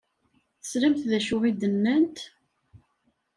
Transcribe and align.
Teslamt 0.61 1.01
d 1.09 1.11
acu 1.17 1.37
i 1.49 1.51
d-nnant? 1.59 2.17